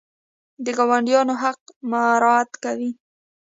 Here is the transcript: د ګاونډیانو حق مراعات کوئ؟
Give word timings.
د 0.63 0.65
ګاونډیانو 0.77 1.33
حق 1.43 1.59
مراعات 1.91 2.49
کوئ؟ 2.63 2.89